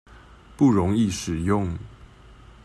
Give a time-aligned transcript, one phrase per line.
[0.57, 1.77] 不容易使用